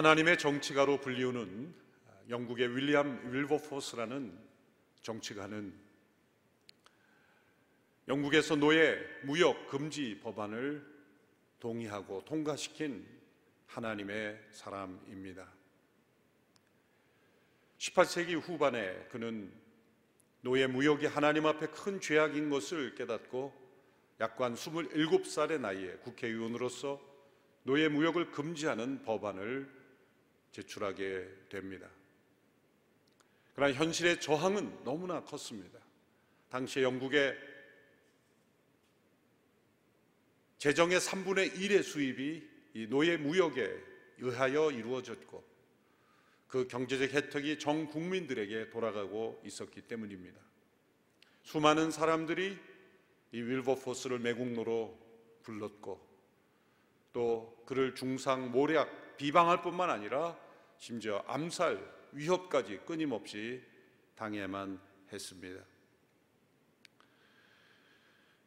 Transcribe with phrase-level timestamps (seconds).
[0.00, 1.74] 하나님의 정치가로 불리우는
[2.30, 4.32] 영국의 윌리엄 윌버포스라는
[5.02, 5.74] 정치가는
[8.08, 10.82] 영국에서 노예 무역 금지 법안을
[11.60, 13.06] 동의하고 통과시킨
[13.66, 15.46] 하나님의 사람입니다.
[17.76, 19.52] 18세기 후반에 그는
[20.40, 23.52] 노예 무역이 하나님 앞에 큰 죄악인 것을 깨닫고
[24.18, 26.98] 약관 27살의 나이에 국회의원으로서
[27.64, 29.79] 노예 무역을 금지하는 법안을
[30.52, 31.88] 제출하게 됩니다.
[33.54, 35.78] 그러나 현실의 저항은 너무나 컸습니다.
[36.48, 37.36] 당시 영국의
[40.58, 43.70] 재정의 3분의 1의 수입이 이 노예 무역에
[44.18, 45.50] 의하여 이루어졌고
[46.48, 50.40] 그 경제적 혜택이 전 국민들에게 돌아가고 있었기 때문입니다.
[51.44, 52.58] 수많은 사람들이
[53.32, 54.98] 이 윌버포스를 매국노로
[55.42, 56.06] 불렀고
[57.12, 60.34] 또 그를 중상 모략 비방할 뿐만 아니라
[60.78, 61.78] 심지어 암살
[62.12, 63.62] 위협까지 끊임없이
[64.14, 64.80] 당해만
[65.12, 65.62] 했습니다.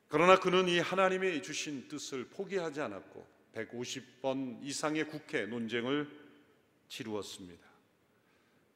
[0.08, 6.10] 그러나 그는 이 하나님의 주신 뜻을 포기하지 않았고 150번 이상의 국회 논쟁을
[6.88, 7.64] 치루었습니다.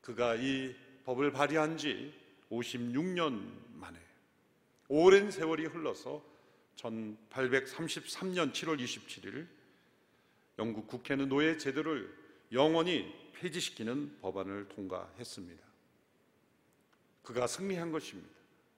[0.02, 2.14] 그가 이 법을 발의한 지
[2.52, 4.00] 56년 만에
[4.88, 6.24] 오랜 세월이 흘러서
[6.76, 9.57] 1833년 7월 27일
[10.60, 12.14] 영국 국회는 노예 제도를
[12.52, 15.64] 영원히 폐지시키는 법안을 통과했습니다.
[17.24, 18.30] 그가 승리한 것입니다.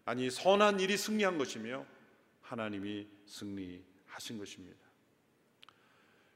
[0.05, 1.85] 아니 선한 일이 승리한 것이며
[2.41, 4.79] 하나님이 승리하신 것입니다.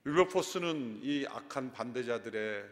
[0.06, 2.66] 윌버포스는 이 악한 반대자들의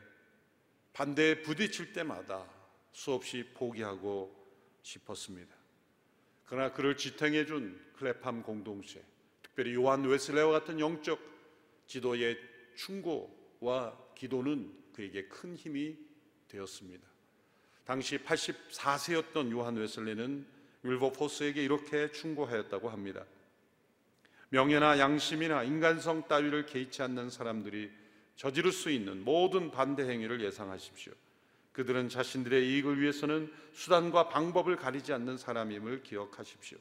[0.94, 2.46] 반대에 부딪힐 때마다
[2.92, 4.36] 수없이 포기하고
[4.84, 5.56] 싶었습니다.
[6.46, 9.04] 그러나 그를 지탱해 준 클레팜 공동체,
[9.42, 11.20] 특별히 요한 웨슬레와 같은 영적
[11.88, 12.38] 지도의
[12.76, 15.98] 충고와 기도는 그에게 큰 힘이
[16.48, 17.08] 되었습니다.
[17.86, 20.46] 당시 84세였던 요한 웨슬레는
[20.84, 23.26] 윌버포스에게 이렇게 충고하였다고 합니다.
[24.50, 27.90] 명예나 양심이나 인간성 따위를 개의치 않는 사람들이
[28.36, 31.14] 저지를 수 있는 모든 반대 행위를 예상하십시오.
[31.72, 36.78] 그들은 자신들의 이익을 위해서는 수단과 방법을 가리지 않는 사람임을 기억하십시오.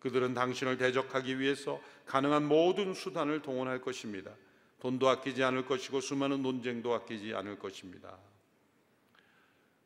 [0.00, 4.32] 그들은 당신을 대적하기 위해서 가능한 모든 수단을 동원할 것입니다.
[4.80, 8.18] 돈도 아끼지 않을 것이고 수많은 논쟁도 아끼지 않을 것입니다.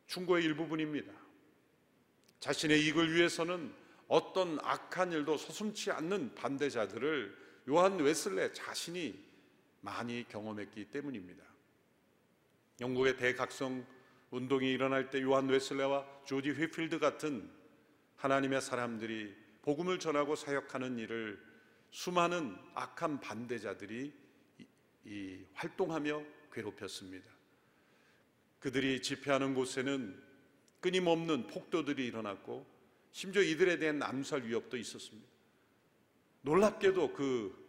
[0.06, 1.12] 충고의 일부분입니다.
[2.40, 3.74] 자신의 이익을 위해서는
[4.06, 7.36] 어떤 악한 일도 서슴치 않는 반대자들을
[7.68, 9.18] 요한 웨슬레 자신이
[9.80, 11.42] 많이 경험했기 때문입니다.
[12.80, 13.84] 영국의 대각성
[14.30, 17.50] 운동이 일어날 때 요한 웨슬레와 조지 휘필드 같은
[18.16, 21.40] 하나님의 사람들이 복음을 전하고 사역하는 일을
[21.90, 24.23] 수많은 악한 반대자들이
[25.04, 26.22] 이 활동하며
[26.52, 27.30] 괴롭혔습니다.
[28.60, 30.22] 그들이 집회하는 곳에는
[30.80, 32.66] 끊임없는 폭도들이 일어났고
[33.12, 35.28] 심지어 이들에 대한 암살 위협도 있었습니다.
[36.42, 37.64] 놀랍게도 그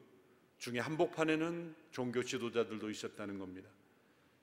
[0.58, 3.70] 중에 한복판에는 종교 지도자들도 있었다는 겁니다.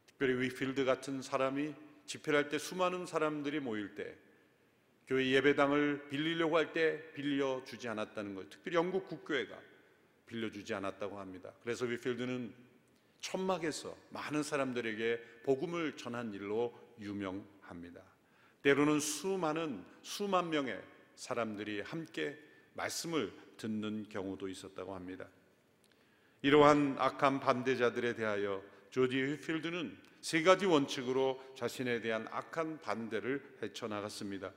[0.07, 1.75] 특별히 위필드 같은 사람이
[2.07, 4.17] 집회를 할 때 수많은 사람들이 모일 때
[5.07, 8.49] 교회 예배당을 빌리려고 할 때 빌려주지 않았다는 것.
[8.51, 9.59] 특별히 영국 국교회가
[10.27, 11.53] 빌려주지 않았다고 합니다.
[11.63, 12.55] 그래서 위필드는
[13.23, 18.03] 천막에서 많은 사람들에게 복음을 전한 일로 유명합니다.
[18.63, 20.81] 때로는 수많은 수만 명의
[21.15, 22.37] 사람들이 함께
[22.75, 25.27] 말씀을 듣는 경우도 있었다고 합니다.
[26.43, 34.53] 이러한 악한 반대자들에 대하여 조지 휘필드는 세 가지 원칙으로 자신에 대한 악한 반대를 헤쳐나갔습니다.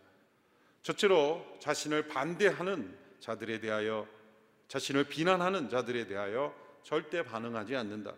[0.81, 4.07] 첫째로 자신을 반대하는 자들에 대하여
[4.67, 8.15] 자신을 비난하는 자들에 대하여 절대 반응하지 않는다.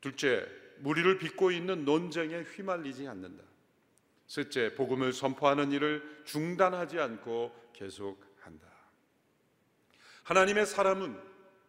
[0.00, 0.46] 둘째,
[0.78, 3.44] 무리를 빚고 있는 논쟁에 휘말리지 않는다.
[4.26, 8.68] 셋째, 복음을 선포하는 일을 중단하지 않고 계속한다.
[10.22, 11.20] 하나님의 사람은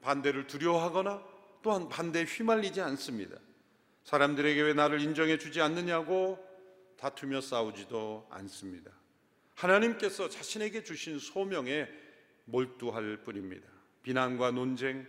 [0.02, 1.24] 반대를 두려워하거나
[1.62, 3.38] 또한 반대에 휘말리지 않습니다.
[4.04, 6.40] 사람들에게 왜 나를 인정해 주지 않느냐고
[6.98, 8.92] 다투며 싸우지도 않습니다.
[9.56, 11.88] 하나님께서 자신에게 주신 소명에
[12.46, 13.68] 몰두할 뿐입니다.
[14.04, 15.08] 비난과 논쟁,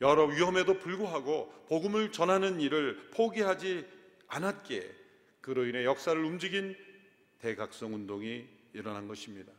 [0.00, 3.86] 여러 위험에도 불구하고 복음을 전하는 일을 포기하지
[4.28, 4.94] 않았기에
[5.40, 6.76] 그로 인해 역사를 움직인
[7.38, 9.52] 대각성 운동이 일어난 것입니다.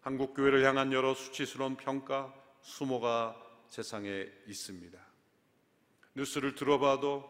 [0.00, 2.32] 한국 교회를 향한 여러 수치스러운 평가,
[2.62, 3.36] 수모가
[3.68, 4.98] 세상에 있습니다.
[6.14, 7.28] 뉴스를 들어봐도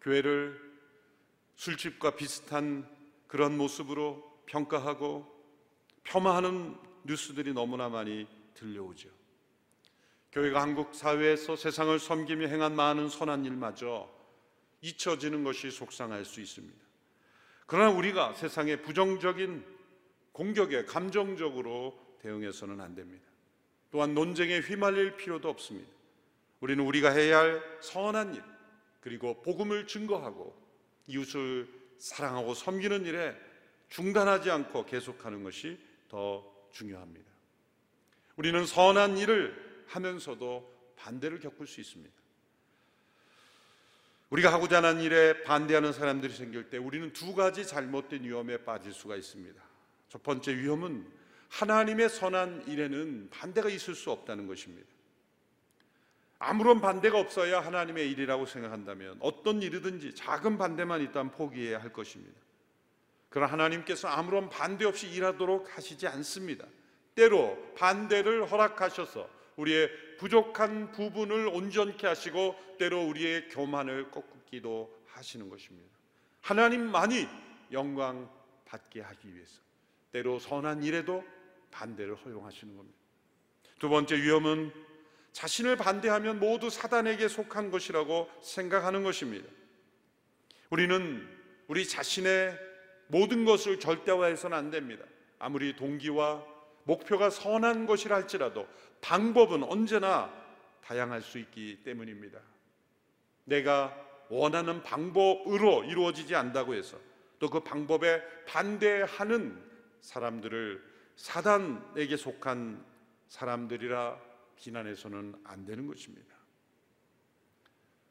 [0.00, 0.60] 교회를
[1.56, 2.88] 술집과 비슷한
[3.26, 5.26] 그런 모습으로 평가하고
[6.04, 9.23] 폄하하는 뉴스들이 너무나 많이 들려오죠.
[10.34, 14.10] 교회가 한국 사회에서 세상을 섬기며 행한 많은 선한 일마저
[14.80, 16.74] 잊혀지는 것이 속상할 수 있습니다.
[17.66, 19.64] 그러나 우리가 세상의 부정적인
[20.32, 23.24] 공격에 감정적으로 대응해서는 안 됩니다.
[23.92, 25.88] 또한 논쟁에 휘말릴 필요도 없습니다.
[26.58, 28.42] 우리는 우리가 해야 할 선한 일,
[29.00, 30.52] 그리고 복음을 증거하고
[31.06, 33.36] 이웃을 사랑하고 섬기는 일에
[33.88, 35.78] 중단하지 않고 계속하는 것이
[36.08, 37.30] 더 중요합니다.
[38.34, 42.14] 우리는 선한 일을 하면서도 반대를 겪을 수 있습니다.
[44.30, 49.16] 우리가 하고자 하는 일에 반대하는 사람들이 생길 때 우리는 두 가지 잘못된 위험에 빠질 수가
[49.16, 49.62] 있습니다.
[50.08, 51.06] 첫 번째 위험은
[51.50, 54.88] 하나님의 선한 일에는 반대가 있을 수 없다는 것입니다.
[56.38, 62.38] 아무런 반대가 없어야 하나님의 일이라고 생각한다면 어떤 일이든지 작은 반대만 있다면 포기해야 할 것입니다.
[63.30, 66.66] 그러나 하나님께서 아무런 반대 없이 일하도록 하시지 않습니다.
[67.14, 75.90] 때로 반대를 허락하셔서 우리의 부족한 부분을 온전케 하시고 때로 우리의 교만을 꺾기도 하시는 것입니다.
[76.40, 77.28] 하나님만이
[77.72, 78.30] 영광
[78.64, 79.60] 받게 하기 위해서
[80.12, 81.24] 때로 선한 일에도
[81.70, 82.98] 반대를 허용하시는 겁니다.
[83.78, 84.72] 두 번째 위험은
[85.32, 89.48] 자신을 반대하면 모두 사단에게 속한 것이라고 생각하는 것입니다.
[90.70, 91.28] 우리는
[91.66, 92.56] 우리 자신의
[93.08, 95.04] 모든 것을 절대화해서는 안 됩니다.
[95.38, 96.44] 아무리 동기와
[96.84, 98.66] 목표가 선한 것이라 할지라도
[99.00, 100.32] 방법은 언제나
[100.82, 102.40] 다양할 수 있기 때문입니다.
[103.44, 103.94] 내가
[104.28, 106.98] 원하는 방법으로 이루어지지 않다고 해서
[107.38, 109.62] 또 그 방법에 반대하는
[110.00, 110.82] 사람들을
[111.16, 112.84] 사단에게 속한
[113.28, 114.18] 사람들이라
[114.56, 116.34] 비난해서는 안 되는 것입니다.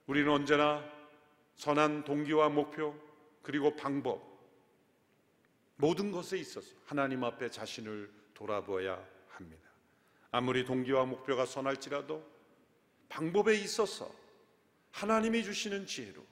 [0.05, 0.83] 우리는 언제나
[1.55, 2.95] 선한 동기와 목표
[3.41, 4.21] 그리고 방법
[5.77, 9.69] 모든 것에 있어서 하나님 앞에 자신을 돌아보아야 합니다.
[10.31, 12.25] 아무리 동기와 목표가 선할지라도
[13.09, 14.11] 방법에 있어서
[14.91, 16.25] 하나님이 주시는 지혜로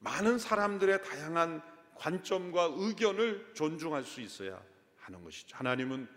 [0.00, 1.62] 많은 사람들의 다양한
[1.94, 4.60] 관점과 의견을 존중할 수 있어야
[4.98, 5.56] 하는 것이죠.
[5.56, 6.08] 하나님은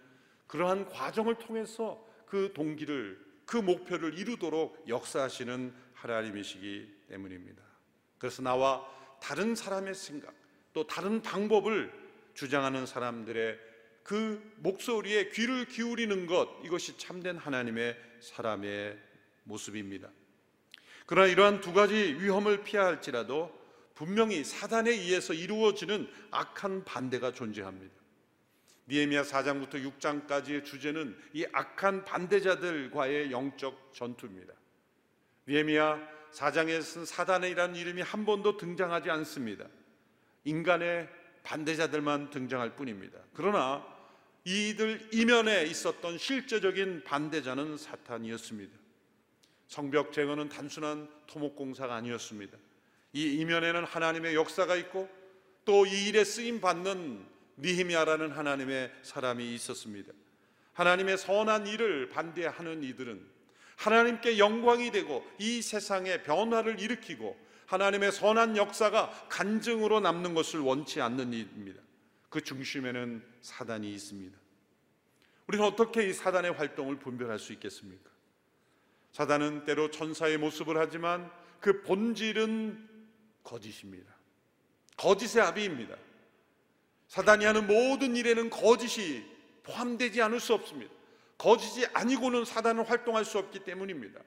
[0.48, 7.64] 그러한 과정을 통해서 그 동기를 그 목표를 이루도록 역사하시는 하나님이시기 때문입니다.
[8.18, 8.86] 그래서 나와
[9.22, 10.34] 다른 사람의 생각
[10.74, 11.92] 또 다른 방법을
[12.34, 13.67] 주장하는 사람들의
[14.08, 18.98] 그 목소리에 귀를 기울이는 것 이것이 참된 하나님의 사람의
[19.44, 20.10] 모습입니다.
[21.06, 23.52] 그러나 이러한 두 가지 위험을 피할지라도
[23.96, 27.94] 분명히 사단에 의해서 이루어지는 악한 반대가 존재합니다.
[28.88, 34.54] 니에미야 4장부터 6장까지의 주제는 이 악한 반대자들과의 영적 전투입니다.
[35.50, 36.00] 니에미야
[36.32, 39.66] 4장에서는 사단이라는 이름이 한 번도 등장하지 않습니다.
[40.46, 41.10] 인간의
[41.44, 43.20] 반대자들만 등장할 뿐입니다.
[43.34, 43.97] 그러나
[44.48, 48.72] 이들 이면에 있었던 실제적인 반대자는 사탄이었습니다.
[49.68, 52.58] 성벽 제거는 단순한 토목공사가 아니었습니다.
[53.12, 55.10] 이 이면에는 하나님의 역사가 있고
[55.66, 57.26] 또 이 일에 쓰임 받는
[57.58, 60.14] 니히미아라는 하나님의 사람이 있었습니다.
[60.72, 63.22] 하나님의 선한 일을 반대하는 이들은
[63.76, 71.34] 하나님께 영광이 되고 이 세상에 변화를 일으키고 하나님의 선한 역사가 간증으로 남는 것을 원치 않는
[71.34, 71.82] 일입니다.
[72.30, 74.38] 그 중심에는 사단이 있습니다.
[75.48, 78.10] 우리는 어떻게 이 사단의 활동을 분별할 수 있겠습니까?
[79.14, 82.88] 사단은 때로 천사의 모습을 하지만 그 본질은
[83.44, 84.14] 거짓입니다.
[84.98, 85.96] 거짓의 아비입니다.
[87.08, 89.24] 사단이 하는 모든 일에는 거짓이
[89.64, 90.94] 포함되지 않을 수 없습니다.
[91.38, 94.20] 거짓이 아니고는 사단은 활동할 수 없기 때문입니다.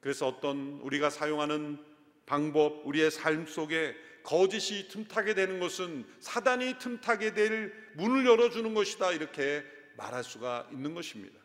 [0.00, 1.82] 그래서 어떤 우리가 사용하는
[2.26, 9.12] 방법, 우리의 삶 속에 거짓이 틈타게 되는 것은 사단이 틈타게 될 문을 열어주는 것이다.
[9.12, 9.62] 이렇게
[9.96, 11.38] 말할 수가 있는 것입니다.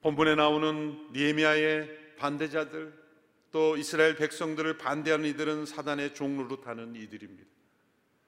[0.00, 3.00] 본문에 나오는 니에미아의 반대자들
[3.52, 7.48] 또 이스라엘 백성들을 반대하는 이들은 사단의 종로로 타는 이들입니다.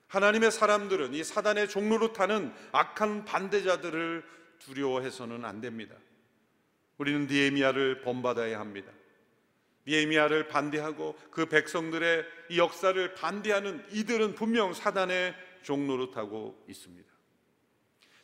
[0.08, 4.22] 하나님의 사람들은 이 사단의 종로로 타는 악한 반대자들을
[4.58, 5.96] 두려워해서는 안 됩니다.
[6.98, 8.92] 우리는 니에미아를 본받아야 합니다.
[9.86, 17.12] 니에미아를 반대하고 그 백성들의 이 역사를 반대하는 이들은 분명 사단의 종로로 타고 있습니다.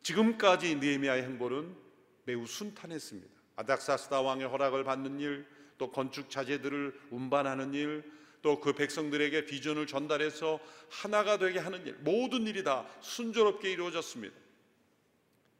[0.03, 1.77] 지금까지 니에미아의 행보는
[2.25, 3.29] 매우 순탄했습니다.
[3.57, 10.61] 아닥사스다 왕의 허락을 받는 일, 또 건축 자재들을 운반하는 일, 또 그 백성들에게 비전을 전달해서
[10.89, 14.35] 하나가 되게 하는 일, 모든 일이 다 순조롭게 이루어졌습니다.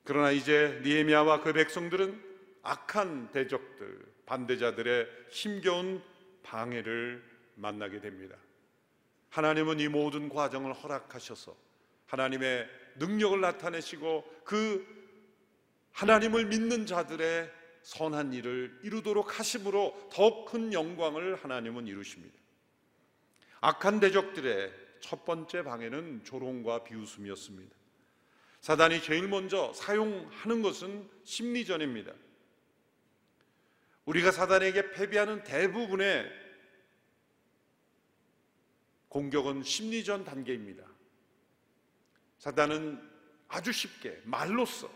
[0.05, 2.31] 그러나 이제 니에미아와 그 백성들은
[2.63, 6.01] 악한 대적들, 반대자들의 힘겨운
[6.45, 7.21] 방해를
[7.57, 8.37] 만나게 됩니다.
[9.31, 11.57] 하나님은 이 모든 과정을 허락하셔서
[12.07, 14.87] 하나님의 능력을 나타내시고 그
[15.93, 17.51] 하나님을 믿는 자들의
[17.83, 22.39] 선한 일을 이루도록 하심으로 더욱 큰 영광을 하나님은 이루십니다.
[23.61, 27.75] 악한 대적들의 첫 번째 방해는 조롱과 비웃음이었습니다.
[28.61, 32.13] 사단이 제일 먼저 사용하는 것은 심리전입니다.
[34.07, 36.31] 우리가 사단에게 패배하는 대부분의
[39.09, 40.85] 공격은 심리전 단계입니다.
[42.39, 43.01] 사단은
[43.49, 44.91] 아주 쉽게 말로써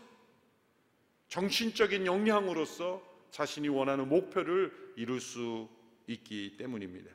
[1.27, 5.69] 정신적인 역량으로서 자신이 원하는 목표를 이룰 수
[6.07, 7.11] 있기 때문입니다.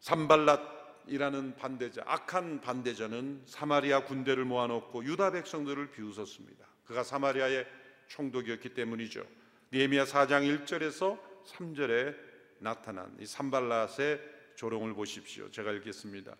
[0.00, 6.66] 산발랏이라는 반대자, 악한 반대자는 사마리아 군대를 모아놓고 유다 백성들을 비웃었습니다.
[6.84, 7.66] 그가 사마리아의
[8.08, 9.24] 총독이었기 때문이죠.
[9.72, 12.14] 니에미야 4장 1절에서 3절에
[12.58, 14.20] 나타난 이 산발랏의
[14.54, 15.50] 조롱을 보십시오.
[15.50, 16.36] 제가 읽겠습니다.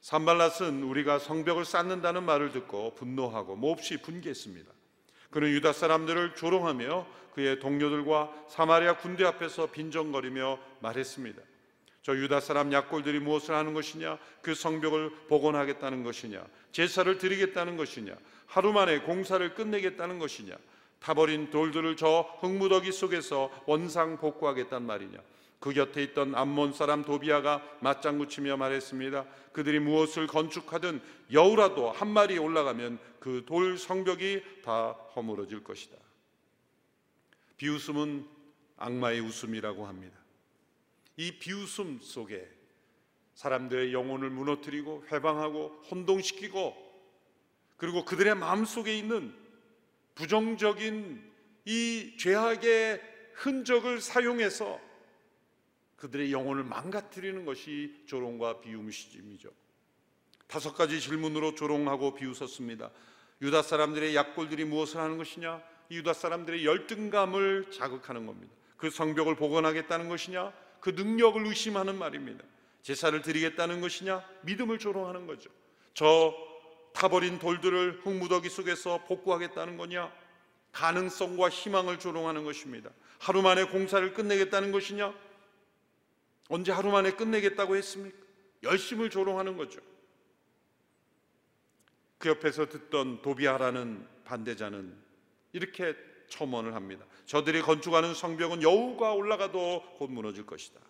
[0.00, 4.72] 산발랏은 우리가 성벽을 쌓는다는 말을 듣고 분노하고 몹시 분개했습니다.
[5.30, 11.42] 그는 유다 사람들을 조롱하며 그의 동료들과 사마리아 군대 앞에서 빈정거리며 말했습니다.
[12.00, 14.18] 저 유다 사람 약골들이 무엇을 하는 것이냐?
[14.40, 16.42] 그 성벽을 복원하겠다는 것이냐?
[16.72, 18.16] 제사를 드리겠다는 것이냐?
[18.46, 20.56] 하루 만에 공사를 끝내겠다는 것이냐?
[21.02, 25.18] 타버린 돌들을 저 흙무더기 속에서 원상 복구하겠단 말이냐?
[25.58, 29.24] 그 곁에 있던 암몬 사람 도비아가 맞장구 치며 말했습니다.
[29.52, 31.00] 그들이 무엇을 건축하든
[31.32, 35.96] 여우라도 한 마리 올라가면 그 돌 성벽이 다 허물어질 것이다.
[37.56, 38.26] 비웃음은
[38.76, 40.18] 악마의 웃음이라고 합니다.
[41.16, 42.48] 이 비웃음 속에
[43.34, 46.92] 사람들의 영혼을 무너뜨리고 회방하고 혼동시키고
[47.76, 49.41] 그리고 그들의 마음 속에 있는
[50.14, 51.32] 부정적인
[51.64, 53.00] 이 죄악의
[53.34, 54.80] 흔적을 사용해서
[55.96, 59.50] 그들의 영혼을 망가뜨리는 것이 조롱과 비움시즘이죠.
[60.48, 62.90] 다섯 가지 질문으로 조롱하고 비웃었습니다.
[63.40, 65.62] 유다 사람들의 약골들이 무엇을 하는 것이냐?
[65.90, 68.52] 유다 사람들의 열등감을 자극하는 겁니다.
[68.76, 70.52] 그 성벽을 복원하겠다는 것이냐?
[70.80, 72.44] 그 능력을 의심하는 말입니다.
[72.82, 74.24] 제사를 드리겠다는 것이냐?
[74.42, 75.50] 믿음을 조롱하는 거죠.
[75.94, 76.34] 저
[76.92, 80.12] 타버린 돌들을 흙무더기 속에서 복구하겠다는 거냐?
[80.72, 82.90] 가능성과 희망을 조롱하는 것입니다.
[83.18, 85.14] 하루 만에 공사를 끝내겠다는 것이냐?
[86.48, 88.16] 언제 하루 만에 끝내겠다고 했습니까?
[88.62, 89.80] 열심을 조롱하는 거죠.
[92.18, 94.96] 그 옆에서 듣던 도비아라는 반대자는
[95.52, 95.94] 이렇게
[96.28, 97.04] 첨언을 합니다.
[97.26, 100.80] 저들이 건축하는 성벽은 여우가 올라가도 곧 무너질 것이다.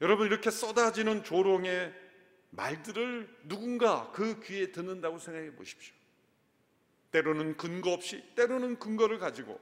[0.00, 1.92] 여러분 이렇게 쏟아지는 조롱의
[2.50, 5.94] 말들을 누군가 그 귀에 듣는다고 생각해 보십시오.
[7.10, 9.60] 때로는 근거 없이, 때로는 근거를 가지고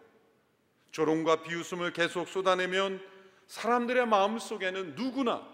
[0.90, 3.00] 조롱과 비웃음을 계속 쏟아내면
[3.46, 5.46] 사람들의 마음 속에는 누구나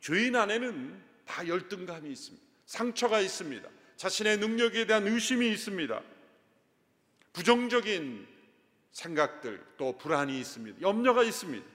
[0.00, 2.46] 죄인 안에는 다 열등감이 있습니다.
[2.66, 3.68] 상처가 있습니다.
[3.96, 6.02] 자신의 능력에 대한 의심이 있습니다.
[7.32, 8.26] 부정적인
[8.92, 10.80] 생각들 또 불안이 있습니다.
[10.80, 11.66] 염려가 있습니다.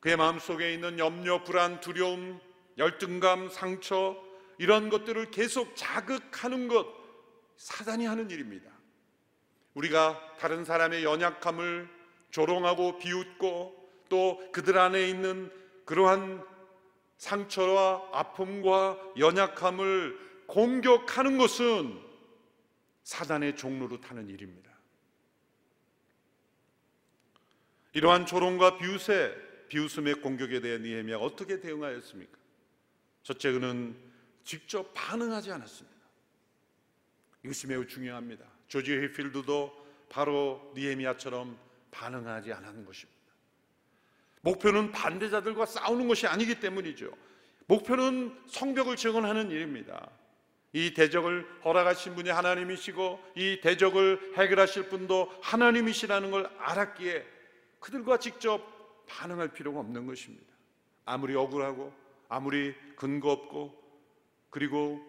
[0.00, 2.40] 그의 마음속에 있는 염려, 불안, 두려움,
[2.78, 4.16] 열등감, 상처
[4.56, 6.86] 이런 것들을 계속 자극하는 것
[7.56, 8.70] 사단이 하는 일입니다.
[9.74, 11.88] 우리가 다른 사람의 연약함을
[12.30, 15.52] 조롱하고 비웃고 또 그들 안에 있는
[15.84, 16.44] 그러한
[17.18, 22.00] 상처와 아픔과 연약함을 공격하는 것은
[23.02, 24.70] 사단의 종로로 타는 일입니다.
[27.92, 29.34] 이러한 조롱과 비웃의
[29.68, 32.38] 비웃음의 공격에 대해 니에미야 어떻게 대응하였습니까?
[33.28, 33.94] 첫째 그는
[34.42, 35.98] 직접 반응하지 않았습니다.
[37.44, 38.46] 이것이 매우 중요합니다.
[38.68, 41.58] 조지 헤필드도 바로 니에미야처럼
[41.90, 43.20] 반응하지 않은 것입니다.
[44.40, 47.12] 목표는 반대자들과 싸우는 것이 아니기 때문이죠.
[47.66, 50.08] 목표는 성벽을 증언하는 일입니다.
[50.72, 57.26] 이 대적을 허락하신 분이 하나님이시고 이 대적을 해결하실 분도 하나님이시라는 걸 알았기에
[57.78, 60.46] 그들과 직접 반응할 필요가 없는 것입니다.
[61.04, 63.74] 아무리 억울하고 아무리 근거 없고
[64.50, 65.00] 그리고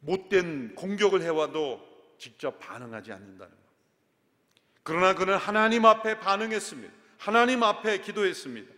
[0.00, 1.80] 못된 공격을 해와도
[2.18, 3.64] 직접 반응하지 않는다는 것.
[4.82, 6.92] 그러나 그는 하나님 앞에 반응했습니다.
[7.18, 8.72] 하나님 앞에 기도했습니다.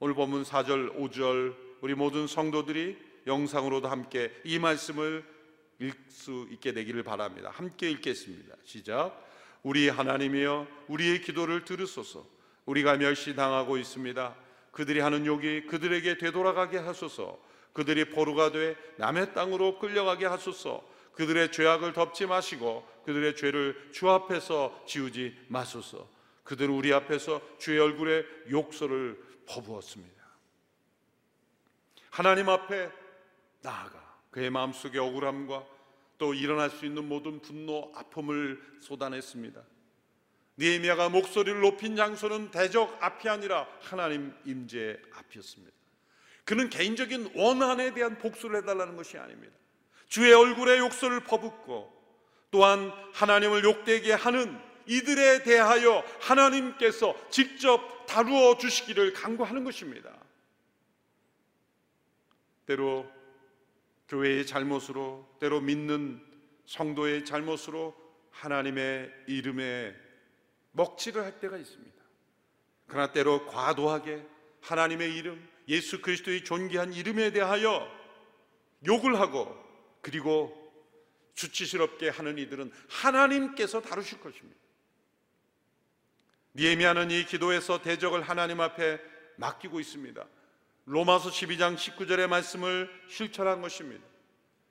[0.00, 5.24] 오늘 본문 4절, 5절 우리 모든 성도들이 영상으로도 함께 이 말씀을
[5.78, 7.50] 읽을 수 있게 되기를 바랍니다.
[7.52, 8.56] 함께 읽겠습니다.
[8.64, 9.22] 시작.
[9.62, 12.26] 우리 하나님이여 우리의 기도를 들으소서.
[12.66, 14.34] 우리가 멸시당하고 있습니다.
[14.74, 17.38] 그들이 하는 욕이 그들에게 되돌아가게 하소서.
[17.72, 20.84] 그들이 포로가 돼 남의 땅으로 끌려가게 하소서.
[21.14, 26.08] 그들의 죄악을 덮지 마시고 그들의 죄를 주 앞에서 지우지 마소서.
[26.42, 30.22] 그들은 우리 앞에서 주의 얼굴에 욕설을 퍼부었습니다.
[32.10, 32.90] 하나님 앞에
[33.62, 35.64] 나아가 그의 마음속의 억울함과
[36.18, 39.60] 또또 일어날 수 있는 모든 분노, 아픔을 쏟아냈습니다.
[40.58, 45.72] 니에미아가 목소리를 높인 장소는 대적 앞이 아니라 하나님 임재 앞이었습니다.
[46.44, 49.54] 그는 개인적인 원한에 대한 복수를 해달라는 것이 아닙니다.
[50.08, 51.92] 주의 얼굴에 욕설을 퍼붓고
[52.50, 60.14] 또한 하나님을 욕되게 하는 이들에 대하여 하나님께서 직접 다루어 주시기를 간구하는 것입니다.
[62.66, 63.10] 때로
[64.08, 66.22] 교회의 잘못으로, 때로 믿는
[66.66, 67.94] 성도의 잘못으로
[68.30, 70.03] 하나님의 이름에
[70.74, 71.94] 먹칠을 할 때가 있습니다.
[72.86, 74.24] 그러나 때로 과도하게
[74.60, 77.88] 하나님의 이름, 예수 그리스도의 존귀한 이름에 대하여
[78.86, 79.56] 욕을 하고
[80.02, 80.60] 그리고
[81.34, 84.60] 수치스럽게 하는 이들은 하나님께서 다루실 것입니다.
[86.54, 89.00] 니에미아는 이 기도에서 대적을 하나님 앞에
[89.36, 90.24] 맡기고 있습니다.
[90.86, 94.04] 로마서 12장 19절의 말씀을 실천한 것입니다.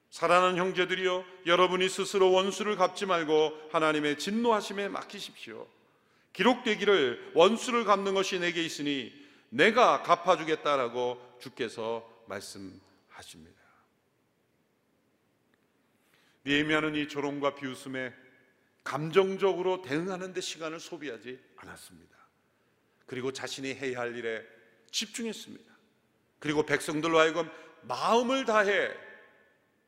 [0.09, 5.67] 사랑하는 형제들이여 여러분이 스스로 원수를 갚지 말고 하나님의 진노하심에 맡기십시오.
[6.33, 9.13] 기록되기를 원수를 갚는 것이 내게 있으니
[9.49, 13.61] 내가 갚아주겠다라고 주께서 말씀하십니다.
[16.45, 18.13] 니에미아는 이 조롱과 비웃음에
[18.83, 22.17] 감정적으로 대응하는 데 시간을 소비하지 않았습니다.
[23.05, 24.43] 그리고 자신이 해야 할 일에
[24.91, 25.71] 집중했습니다.
[26.39, 27.49] 그리고 백성들로 하여금
[27.83, 28.91] 마음을 다해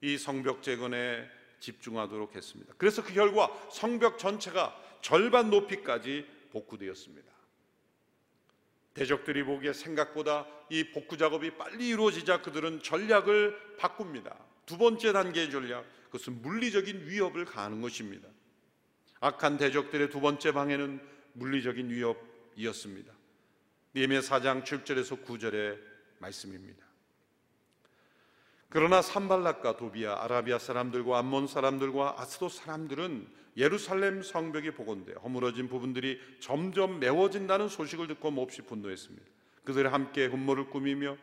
[0.02, 1.28] 이 성벽 재건에
[1.60, 2.74] 집중하도록 했습니다.
[2.78, 7.32] 그래서 그 결과 성벽 전체가 절반 높이까지 복구되었습니다.
[8.94, 14.38] 대적들이 보기에 생각보다 이 복구 작업이 빨리 이루어지자 그들은 전략을 바꿉니다.
[14.66, 18.30] 두 번째 단계의 전략, 그것은 물리적인 위협을 가하는 것입니다.
[19.20, 21.02] 악한 대적들의 두 번째 방해는
[21.34, 23.14] 물리적인 위협이었습니다.
[23.96, 25.78] 니에미야 4장 7절에서 9절의
[26.20, 26.86] 말씀입니다.
[28.70, 37.00] 그러나 산발락과 도비아, 아라비아 사람들과 암몬 사람들과 아스도 사람들은 예루살렘 성벽이 복원돼 허물어진 부분들이 점점
[37.00, 39.26] 메워진다는 소식을 듣고 몹시 분노했습니다.
[39.64, 41.18] 그들이 함께 음모를 꾸미며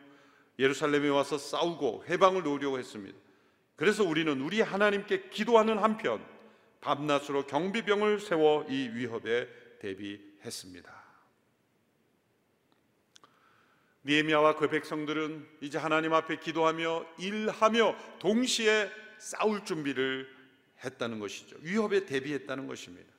[0.57, 3.17] 예루살렘에 와서 싸우고 해방을 놓으려고 했습니다.
[3.75, 6.23] 그래서 우리는 우리 하나님께 기도하는 한편
[6.81, 9.47] 밤낮으로 경비병을 세워 이 위협에
[9.79, 11.02] 대비했습니다.
[14.05, 20.27] 니에미아와 그 백성들은 이제 하나님 앞에 기도하며 일하며 동시에 싸울 준비를
[20.83, 21.55] 했다는 것이죠.
[21.61, 23.11] 위협에 대비했다는 것입니다.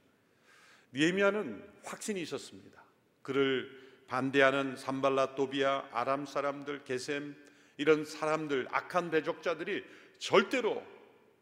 [0.93, 2.83] 니에미아는 확신이 있었습니다.
[3.23, 7.35] 그를 반대하는 산발라 또비아 아람 사람들 게셈
[7.79, 9.83] 이런 사람들 악한 대적자들이
[10.19, 10.85] 절대로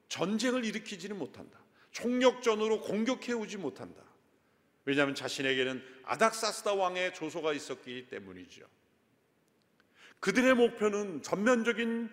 [0.09, 1.59] 전쟁을 일으키지는 못한다.
[1.90, 4.02] 총력전으로 공격해 오지 못한다.
[4.85, 8.66] 왜냐하면 자신에게는 아닥사스다 왕의 조소가 있었기 때문이죠.
[10.22, 12.08] 그들의 목표는 전면적인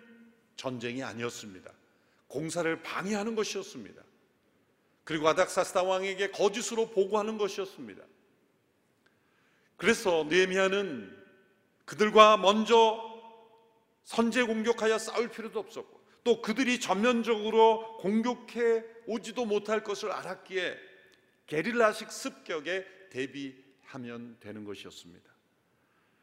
[0.56, 1.70] 전쟁이 아니었습니다.
[2.26, 4.02] 공사를 방해하는 것이었습니다.
[5.04, 8.02] 그리고 아닥사스다 왕에게 거짓으로 보고하는 것이었습니다.
[9.76, 11.18] 그래서 느헤미야는
[11.84, 13.00] 그들과 먼저
[14.02, 20.76] 선제 공격하여 싸울 필요도 없었고 또 그들이 전면적으로 공격해 오지도 못할 것을 알았기에
[21.46, 25.30] 게릴라식 습격에 대비하면 되는 것이었습니다.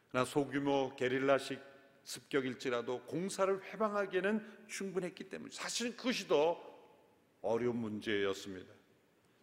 [0.10, 1.77] 그러나 소규모 게릴라식
[2.08, 6.58] 습격일지라도 공사를 회방하기에는 충분했기 때문에 사실은 그것이 더
[7.41, 8.74] 어려운 문제였습니다.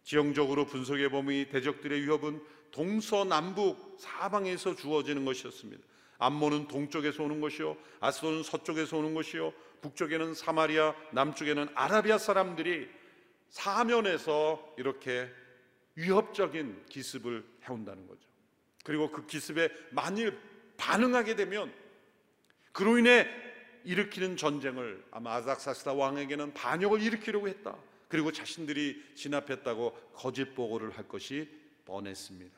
[0.03, 5.83] 지형적으로 분석해 보면 이 대적들의 위협은 동서남북 사방에서 주어지는 것이었습니다.
[6.17, 12.89] 암모는 동쪽에서 오는 것이요, 아스도는 서쪽에서 오는 것이요, 북쪽에는 사마리아, 남쪽에는 아라비아 사람들이
[13.49, 15.29] 사면에서 이렇게
[15.95, 18.27] 위협적인 기습을 해온다는 거죠.
[18.83, 20.37] 그리고 그 기습에 만일
[20.77, 21.71] 반응하게 되면
[22.75, 23.25] 그로 인해
[23.85, 27.77] 일으키는 전쟁을 아마 아삭사스다 왕에게는 반역을 일으키려고 했다.
[28.09, 31.49] 그리고 자신들이 진압했다고 거짓 보고를 할 것이
[31.85, 32.53] 뻔했습니다.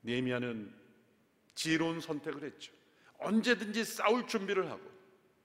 [0.00, 0.74] 네미아는
[1.54, 2.72] 지혜로운 선택을 했죠.
[3.18, 4.90] 언제든지 싸울 준비를 하고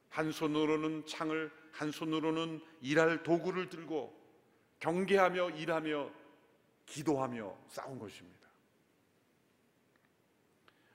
[0.09, 4.17] 한 손으로는 창을 한 손으로는 일할 도구를 들고
[4.79, 6.09] 경계하며 일하며
[6.85, 8.47] 기도하며 싸운 것입니다.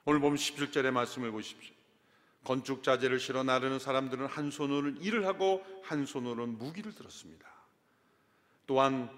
[0.05, 1.76] 오늘 보면 17절의 말씀을 보십시오.
[2.47, 7.45] 건축 자재를 실어 나르는 사람들은 한 손으로는 일을 하고 한 손으로는 무기를 들었습니다.
[8.65, 9.09] 또한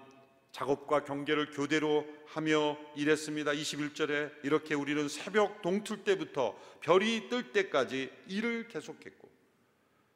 [0.50, 3.52] 작업과 경계를 교대로 하며 일했습니다.
[3.52, 9.30] 21절에 이렇게 우리는 새벽 동틀 때부터 별이 뜰 때까지 일을 계속했고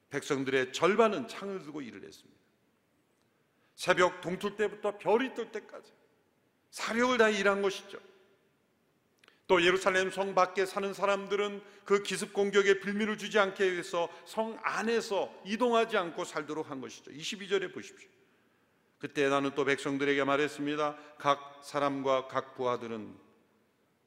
[0.09, 2.41] 백성들의 절반은 창을 들고 일을 했습니다.
[3.75, 5.89] 새벽 동틀 때부터 별이 뜰 때까지
[6.69, 7.97] 사력을 다해 일한 것이죠.
[9.47, 15.31] 또 예루살렘 성 밖에 사는 사람들은 그 기습 공격에 빌미를 주지 않게 위해서 성 안에서
[15.45, 17.11] 이동하지 않고 살도록 한 것이죠.
[17.11, 18.09] 22절에 보십시오.
[18.97, 20.97] 그때 나는 또 백성들에게 말했습니다.
[21.19, 23.15] 각 사람과 각 부하들은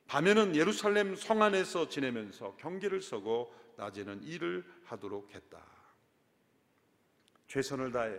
[0.08, 5.64] 밤에는 예루살렘 성 안에서 지내면서 경계를 서고 낮에는 일을 하도록 했다.
[7.46, 8.18] 최선을 다해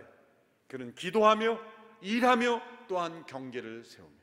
[0.68, 1.60] 그는 기도하며
[2.00, 4.19] 일하며 또한 경계를 세우며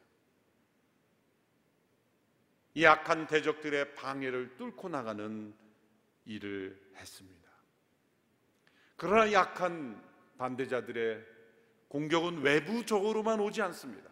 [2.77, 5.51] 이 악한 대적들의 방해를 뚫고 나가는
[6.25, 7.49] 일을 했습니다.
[8.95, 9.99] 그러나 약한
[10.37, 11.25] 반대자들의
[11.87, 14.11] 공격은 외부적으로만 오지 않습니다.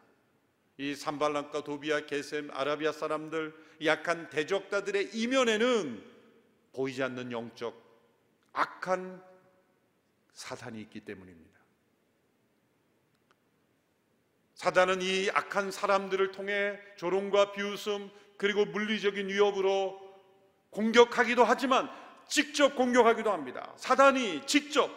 [0.77, 3.53] 이 산발란과 도비아, 게셈, 아라비아 사람들
[3.85, 6.03] 약한 대적자들의 이면에는
[6.73, 7.79] 보이지 않는 영적
[8.51, 9.23] 악한
[10.33, 11.59] 사탄이 있기 때문입니다.
[14.55, 19.99] 사단은 이 악한 사람들을 통해 조롱과 비웃음 그리고 물리적인 위협으로
[20.69, 21.89] 공격하기도 하지만
[22.27, 23.73] 직접 공격하기도 합니다.
[23.77, 24.89] 사단이 직접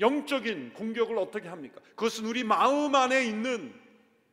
[0.00, 1.80] 영적인 공격을 어떻게 합니까?
[1.90, 3.74] 그것은 우리 마음 안에 있는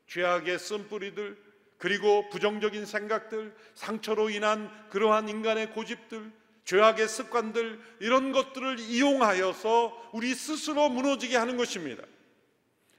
[0.07, 1.43] 죄악의 쓴뿌리들
[1.77, 6.31] 그리고 부정적인 생각들, 상처로 인한 그러한 인간의 고집들,
[6.65, 12.03] 죄악의 습관들 이런 것들을 이용하여서 우리 스스로 무너지게 하는 것입니다.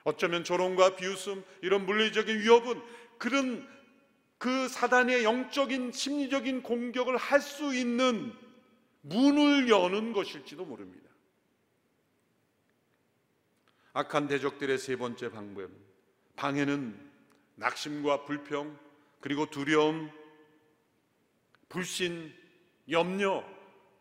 [0.05, 2.81] 어쩌면 조롱과 비웃음 이런 물리적인 위협은
[3.19, 3.67] 그런
[4.39, 8.33] 그 사단의 영적인 심리적인 공격을 할 수 있는
[9.03, 11.09] 문을 여는 것일지도 모릅니다.
[13.93, 15.71] 악한 대적들의 세 번째 방법,
[16.35, 17.11] 방해는
[17.55, 18.79] 낙심과 불평,
[19.21, 20.11] 그리고 두려움,
[21.69, 22.35] 불신,
[22.91, 23.43] 염려,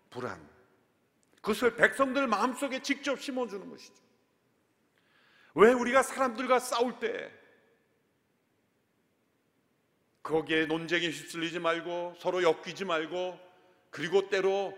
[0.09, 0.45] 불안.
[1.35, 3.93] 그것을 백성들 마음속에 직접 심어주는 것이죠.
[5.53, 7.31] 왜 우리가 사람들과 싸울 때
[10.25, 13.39] 거기에 논쟁에 휩쓸리지 말고 서로 엮이지 말고
[13.91, 14.75] 그리고 때로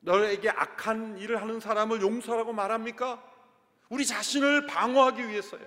[0.00, 3.22] 너에게 악한 일을 하는 사람을 용서라고 말합니까?
[3.88, 5.66] 우리 자신을 방어하기 위해서요.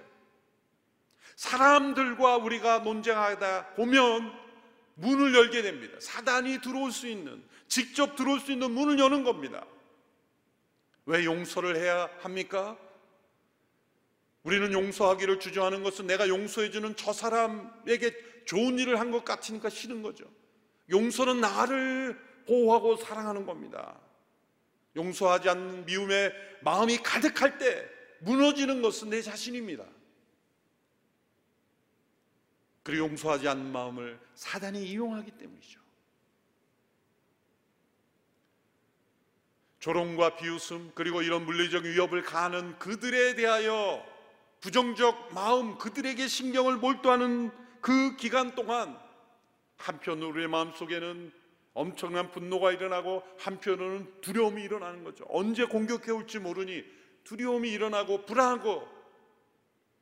[1.36, 4.34] 사람들과 우리가 논쟁하다 보면
[4.96, 5.98] 문을 열게 됩니다.
[6.00, 9.66] 사단이 들어올 수 있는, 직접 들어올 수 있는 문을 여는 겁니다.
[11.06, 12.78] 왜 용서를 해야 합니까?
[14.44, 20.26] 우리는 용서하기를 주저하는 것은 내가 용서해주는 저 사람에게 좋은 일을 한 것 같으니까 싫은 거죠.
[20.90, 23.96] 용서는 나를 보호하고 사랑하는 겁니다.
[24.96, 26.32] 용서하지 않는 미움에
[26.64, 27.88] 마음이 가득할 때
[28.22, 29.86] 무너지는 것은 내 자신입니다.
[32.82, 35.80] 그리고 용서하지 않는 마음을 사단이 이용하기 때문이죠.
[39.80, 44.04] 조롱과 비웃음 그리고 이런 물리적 위협을 가하는 그들에 대하여
[44.60, 49.00] 부정적 마음 그들에게 신경을 몰두하는 그 기간 동안
[49.78, 51.32] 한편 우리의 마음 속에는
[51.74, 55.26] 엄청난 분노가 일어나고 한편으로는 두려움이 일어나는 거죠.
[55.30, 56.84] 언제 공격해 올지 모르니
[57.24, 58.88] 두려움이 일어나고 불안하고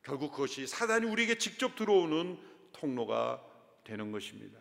[0.02, 2.38] 결국 그것이 사단이 우리에게 직접 들어오는
[2.72, 3.44] 통로가
[3.84, 4.58] 되는 것입니다.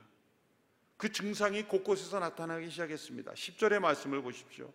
[0.97, 3.33] 그 증상이 곳곳에서 나타나기 시작했습니다.
[3.33, 4.71] 10절의 말씀을 보십시오.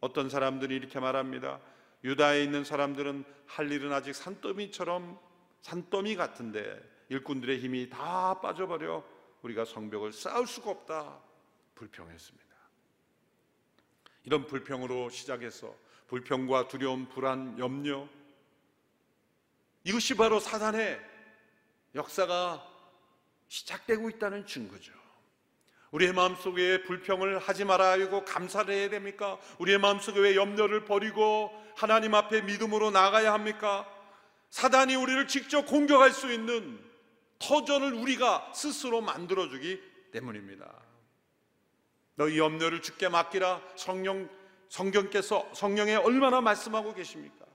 [0.00, 1.60] 어떤 사람들이 이렇게 말합니다.
[2.04, 5.18] 유다에 있는 사람들은 할 일은 아직 산더미처럼
[5.62, 9.04] 산더미 같은데 일꾼들의 힘이 다 빠져버려
[9.42, 11.20] 우리가 성벽을 쌓을 수가 없다.
[11.74, 12.48] 불평했습니다.
[14.24, 15.74] 이런 불평으로 시작해서
[16.08, 18.08] 불평과 두려움, 불안, 염려
[19.84, 21.00] 이것이 바로 사단의
[21.94, 22.66] 역사가
[23.48, 24.92] 시작되고 있다는 증거죠.
[25.90, 29.38] 우리의 마음속에 불평을 하지 말아야 하고 감사를 해야 됩니까?
[29.58, 33.88] 우리의 마음속에 왜 염려를 버리고 하나님 앞에 믿음으로 나가야 합니까?
[34.50, 36.87] 사단이 우리를 직접 공격할 수 있는
[37.38, 39.80] 터전을 우리가 스스로 만들어주기
[40.12, 40.72] 때문입니다.
[42.16, 44.28] 너희 염려를 주께 맡기라 성령
[44.68, 47.46] 성경께서 성령에 얼마나 말씀하고 계십니까?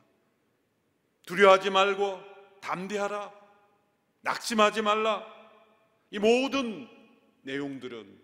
[1.25, 2.19] 두려워하지 말고
[2.61, 3.31] 담대하라.
[4.21, 5.25] 낙심하지 말라.
[6.11, 6.89] 이 모든
[7.43, 8.19] 내용들은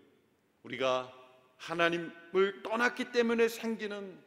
[0.62, 1.12] 우리가
[1.58, 4.18] 하나님을 떠났기 때문에 생기는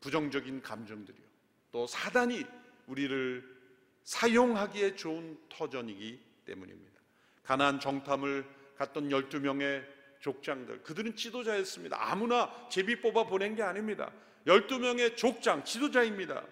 [0.00, 1.24] 부정적인 감정들이요.
[1.72, 2.44] 또 사단이
[2.86, 3.55] 우리를
[4.06, 7.00] 사용하기에 좋은 터전이기 때문입니다.
[7.42, 9.84] 가난 정탐을 갔던 12명의
[10.20, 11.96] 족장들 그들은 지도자였습니다.
[12.00, 14.10] 아무나 제비 뽑아 보낸 게 아닙니다.
[14.46, 16.46] 12명의 족장 지도자입니다.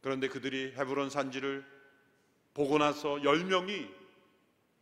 [0.00, 1.64] 그런데 그들이 헤브론 산지를
[2.54, 3.88] 보고 나서 10명이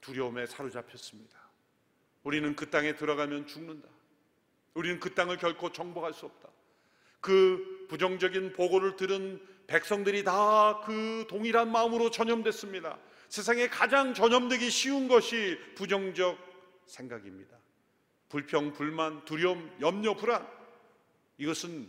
[0.00, 1.38] 두려움에 사로잡혔습니다.
[2.22, 3.86] 우리는 그 땅에 들어가면 죽는다.
[4.72, 6.48] 우리는 그 땅을 결코 정복할 수 없다.
[7.20, 12.98] 그 부정적인 보고를 들은 백성들이 다 그 동일한 마음으로 전염됐습니다.
[13.28, 16.36] 세상에 가장 전염되기 쉬운 것이 부정적
[16.86, 17.56] 생각입니다.
[18.28, 20.46] 불평, 불만, 두려움, 염려, 불안
[21.38, 21.88] 이것은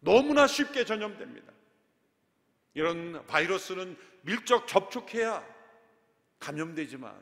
[0.00, 1.52] 너무나 쉽게 전염됩니다.
[2.74, 5.46] 이런 바이러스는 밀접 접촉해야
[6.40, 7.14] 감염되지만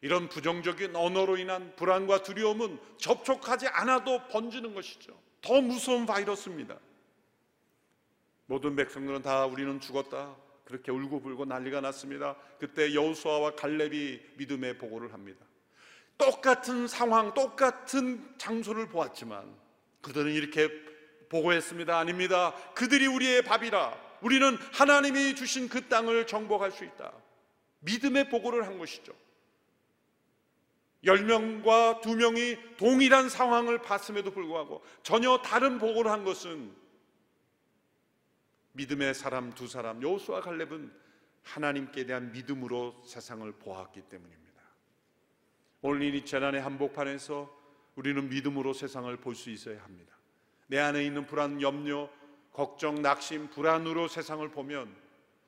[0.00, 5.16] 이런 부정적인 언어로 인한 불안과 두려움은 접촉하지 않아도 번지는 것이죠.
[5.42, 6.76] 더 무서운 바이러스입니다.
[8.46, 10.36] 모든 백성들은 다 우리는 죽었다.
[10.64, 12.36] 그렇게 울고불고 난리가 났습니다.
[12.58, 15.44] 그때 여호수아와 갈렙이 믿음의 보고를 합니다.
[16.18, 19.54] 똑같은 상황, 똑같은 장소를 보았지만
[20.00, 20.70] 그들은 이렇게
[21.28, 21.96] 보고했습니다.
[21.96, 22.54] 아닙니다.
[22.74, 24.06] 그들이 우리의 밥이라.
[24.22, 27.12] 우리는 하나님이 주신 그 땅을 정복할 수 있다.
[27.80, 29.12] 믿음의 보고를 한 것이죠.
[31.04, 36.74] 10명과 2명이 동일한 상황을 봤음에도 불구하고 전혀 다른 보고를 한 것은
[38.76, 40.92] 믿음의 사람 두 사람 여호수아 갈렙은
[41.42, 44.62] 하나님께 대한 믿음으로 세상을 보았기 때문입니다.
[45.82, 47.50] 오늘 이 재난의 한복판에서
[47.94, 50.14] 우리는 믿음으로 세상을 볼 수 있어야 합니다.
[50.66, 52.10] 내 안에 있는 불안, 염려,
[52.52, 54.94] 걱정, 낙심, 불안으로 세상을 보면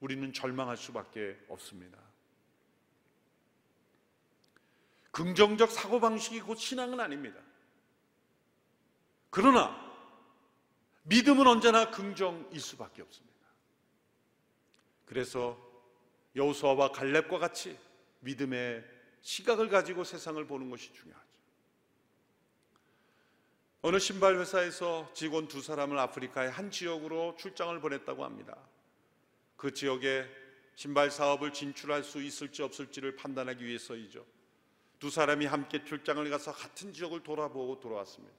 [0.01, 1.99] 우리는 절망할 수밖에 없습니다.
[5.11, 7.41] 긍정적 사고방식이 곧 신앙은 아닙니다.
[9.31, 9.88] 그러나
[11.03, 13.39] 믿음은 언제나 긍정일 수밖에 없습니다.
[15.07, 15.59] 그래서
[16.37, 17.79] 여호수아와 갈렙과 같이
[18.21, 18.85] 믿음의
[19.23, 21.29] 시각을 가지고 세상을 보는 것이 중요하죠.
[23.81, 28.57] 어느 신발 회사에서 직원 두 사람을 아프리카의 한 지역으로 출장을 보냈다고 합니다.
[29.57, 30.27] 그 지역에
[30.75, 34.25] 신발 사업을 진출할 수 있을지 없을지를 판단하기 위해서이죠.
[34.99, 38.35] 두 사람이 함께 출장을 가서 같은 지역을 돌아보고 돌아왔습니다.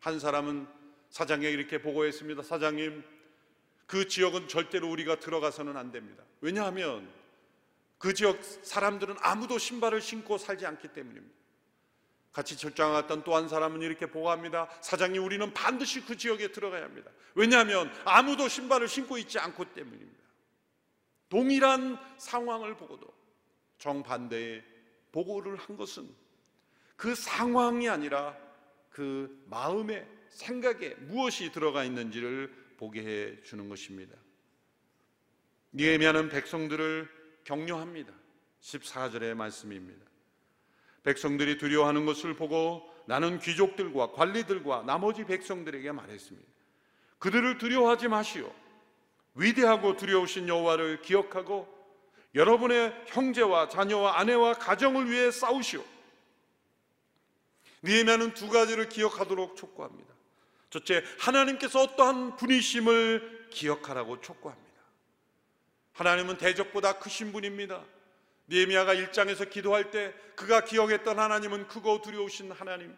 [0.00, 0.66] 한 사람은
[1.14, 2.42] 사장에게 이렇게 보고했습니다.
[2.42, 3.04] 사장님,
[3.86, 6.24] 그 지역은 절대로 우리가 들어가서는 안 됩니다.
[6.40, 7.08] 왜냐하면
[7.98, 11.32] 그 지역 사람들은 아무도 신발을 신고 살지 않기 때문입니다.
[12.32, 14.68] 같이 출장 갔던 또 한 사람은 이렇게 보고합니다.
[14.80, 17.12] 사장님, 우리는 반드시 그 지역에 들어가야 합니다.
[17.36, 20.24] 왜냐하면 아무도 신발을 신고 있지 않기 때문입니다.
[21.28, 23.06] 동일한 상황을 보고도
[23.78, 24.64] 정반대의
[25.12, 26.12] 보고를 한 것은
[26.96, 28.36] 그 상황이 아니라
[28.90, 34.16] 그 마음에 생각에 무엇이 들어가 있는지를 보게 해 주는 것입니다.
[35.72, 37.08] 니에미아는 백성들을
[37.44, 38.12] 격려합니다.
[38.60, 40.04] 14절의 말씀입니다.
[41.02, 46.48] 백성들이 두려워하는 것을 보고 나는 귀족들과 관리들과 나머지 백성들에게 말했습니다.
[47.18, 48.52] 그들을 두려워하지 마시오.
[49.34, 51.72] 위대하고 두려우신 여호와를 기억하고
[52.34, 55.84] 여러분의 형제와 자녀와 아내와 가정을 위해 싸우시오.
[57.84, 60.13] 니에미아는 두 가지를 기억하도록 촉구합니다.
[60.74, 64.74] 첫째, 하나님께서 어떠한 분이심을 기억하라고 촉구합니다.
[65.92, 67.84] 하나님은 대적보다 크신 분입니다.
[68.48, 72.92] 니에미아가 1장에서 기도할 때 그가 기억했던 하나님은 크고 두려우신 하나님.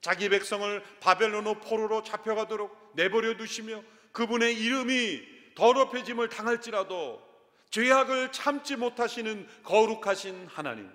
[0.00, 5.20] 자기 백성을 바벨론의 포로로 잡혀가도록 내버려 두시며 그분의 이름이
[5.56, 7.20] 더럽혀짐을 당할지라도
[7.68, 10.90] 죄악을 참지 못하시는 거룩하신 하나님.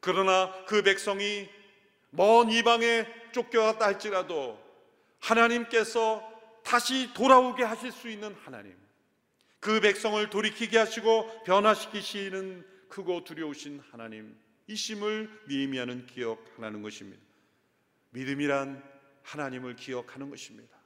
[0.00, 1.48] 그러나 그 백성이
[2.10, 4.63] 먼 이방에 쫓겨갔다 할지라도
[5.24, 6.30] 하나님께서
[6.62, 8.76] 다시 돌아오게 하실 수 있는 하나님.
[9.58, 14.36] 그 백성을 돌이키게 하시고 변화시키시는 크고 두려우신 하나님.
[14.66, 17.22] 이심을 니미하는 기억하는 것입니다.
[18.10, 18.82] 믿음이란
[19.22, 20.76] 하나님을 기억하는 것입니다.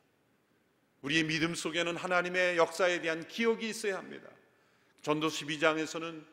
[1.02, 4.28] 우리의 믿음 속에는 하나님의 역사에 대한 기억이 있어야 합니다.
[5.02, 6.24] 전도 12장에서는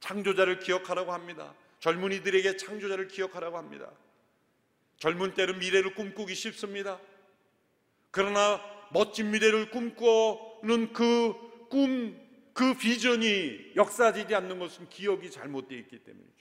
[0.00, 1.54] 창조자를 기억하라고 합니다.
[1.80, 3.90] 젊은이들에게 창조자를 기억하라고 합니다.
[4.98, 7.00] 젊은 때는 미래를 꿈꾸기 쉽습니다.
[8.10, 11.34] 그러나 멋진 미래를 꿈꾸는 그
[11.68, 12.18] 꿈,
[12.52, 16.32] 그 비전이 역사지지 않는 것은 기억이 잘못되어 있기 때문이죠.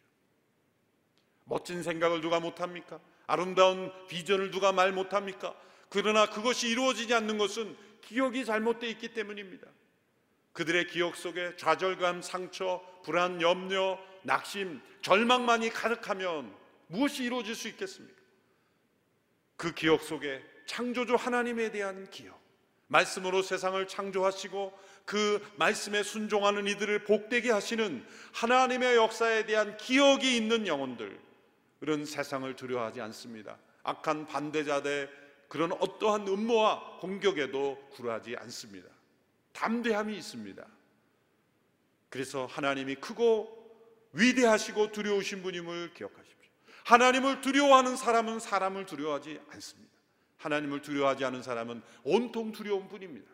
[1.46, 3.00] 멋진 생각을 누가 못합니까?
[3.26, 5.56] 아름다운 비전을 누가 말 못합니까?
[5.90, 9.68] 그러나 그것이 이루어지지 않는 것은 기억이 잘못되어 있기 때문입니다.
[10.54, 16.54] 그들의 기억 속에 좌절감, 상처, 불안, 염려, 낙심, 절망만이 가득하면
[16.88, 18.18] 무엇이 이루어질 수 있겠습니까?
[19.56, 22.40] 그 기억 속에 창조주 하나님에 대한 기억,
[22.88, 31.20] 말씀으로 세상을 창조하시고 그 말씀에 순종하는 이들을 복되게 하시는 하나님의 역사에 대한 기억이 있는 영혼들,
[31.88, 33.58] 은 세상을 두려워하지 않습니다.
[33.84, 35.10] 악한 반대자들
[35.48, 38.90] 그런 어떠한 음모와 공격에도 굴하지 않습니다.
[39.54, 40.66] 담대함이 있습니다.
[42.10, 43.56] 그래서 하나님이 크고
[44.14, 46.52] 위대하시고 두려우신 분임을 기억하십시오.
[46.84, 49.87] 하나님을 두려워하는 사람은 사람을 두려워하지 않습니다.
[50.38, 53.30] 하나님을 두려워하지 않은 사람은 온통 두려운 분입니다.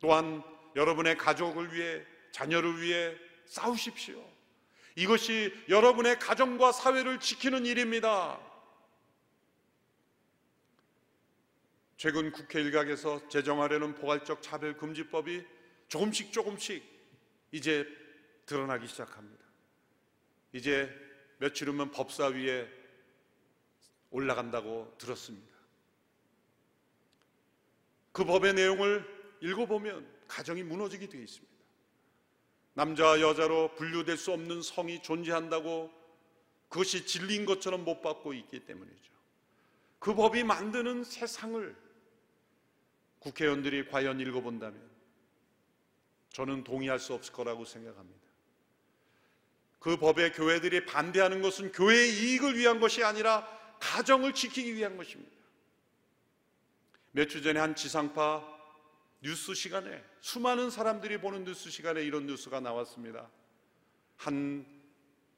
[0.00, 0.42] 또한
[0.76, 4.22] 여러분의 가족을 위해 자녀를 위해 싸우십시오.
[4.96, 8.40] 이것이 여러분의 가정과 사회를 지키는 일입니다.
[11.96, 15.44] 최근 국회 일각에서 제정하려는 포괄적 차별 금지법이
[15.88, 16.82] 조금씩 조금씩
[17.50, 17.86] 이제
[18.46, 19.44] 드러나기 시작합니다.
[20.52, 20.92] 이제
[21.38, 22.68] 며칠 후면 법사위에
[24.10, 25.53] 올라간다고 들었습니다.
[28.14, 29.04] 그 법의 내용을
[29.40, 31.52] 읽어보면 가정이 무너지게 되어 있습니다.
[32.74, 35.90] 남자와 여자로 분류될 수 없는 성이 존재한다고
[36.68, 39.12] 그것이 진리인 것처럼 못 받고 있기 때문이죠.
[39.98, 41.76] 그 법이 만드는 세상을
[43.18, 44.80] 국회의원들이 과연 읽어본다면
[46.30, 48.20] 저는 동의할 수 없을 거라고 생각합니다.
[49.80, 53.44] 그 법에 교회들이 반대하는 것은 교회의 이익을 위한 것이 아니라
[53.80, 55.34] 가정을 지키기 위한 것입니다.
[57.16, 58.42] 몇 주 전에 한 지상파
[59.22, 63.30] 뉴스 시간에 수많은 사람들이 보는 뉴스 시간에 이런 뉴스가 나왔습니다.
[64.16, 64.66] 한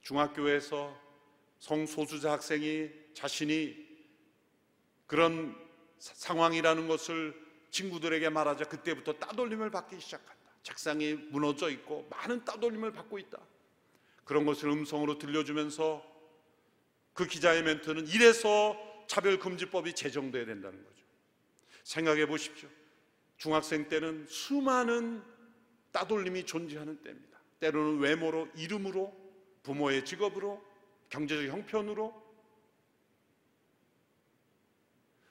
[0.01, 0.99] 중학교에서
[1.59, 3.77] 성소수자 학생이 자신이
[5.07, 5.55] 그런
[5.99, 7.35] 상황이라는 것을
[7.71, 10.35] 친구들에게 말하자 그때부터 따돌림을 받기 시작한다.
[10.63, 13.39] 책상이 무너져 있고 많은 따돌림을 받고 있다.
[14.25, 16.03] 그런 것을 음성으로 들려주면서
[17.13, 18.77] 그 기자의 멘트는 이래서
[19.09, 21.06] 차별금지법이 제정돼야 된다는 거죠.
[21.87, 22.69] 생각해 보십시오.
[23.37, 25.23] 중학생 때는 수많은
[25.93, 27.39] 따돌림이 존재하는 때입니다.
[27.61, 29.15] 때로는 외모로, 이름으로,
[29.63, 30.61] 부모의 직업으로,
[31.11, 32.27] 경제적 형편으로,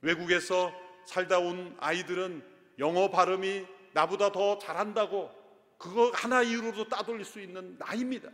[0.02, 0.74] 외국에서
[1.06, 2.42] 살다 온 아이들은
[2.80, 5.32] 영어 발음이 나보다 더 잘한다고
[5.78, 8.30] 그거 하나 이유로도 따돌릴 수 있는 나이입니다.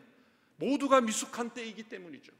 [0.57, 2.31] 모두가 미숙한 때이기 때문이죠.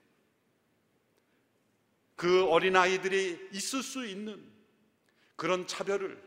[2.16, 4.52] 그 어린 아이들이 있을 수 있는
[5.42, 6.22] 그런 차별을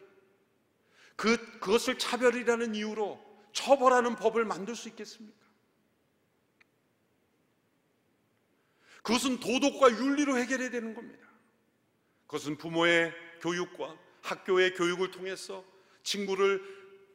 [1.15, 5.39] 그 그것을 차별이라는 이유로 처벌하는 법을 만들 수 있겠습니까?
[9.05, 11.29] 그것은 도덕과 윤리로 해결해야 되는 겁니다.
[12.27, 15.65] 그것은 부모의 교육과 학교의 교육을 통해서
[16.03, 16.61] 친구를